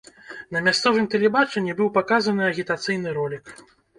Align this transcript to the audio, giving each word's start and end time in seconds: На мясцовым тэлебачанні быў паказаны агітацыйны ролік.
На 0.55 0.61
мясцовым 0.67 1.05
тэлебачанні 1.15 1.75
быў 1.81 1.91
паказаны 1.99 2.43
агітацыйны 2.47 3.15
ролік. 3.21 3.55